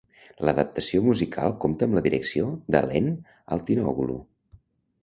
[0.47, 3.13] L'adaptació musical compta amb la direcció d'Alain
[3.59, 4.19] Altinoglu.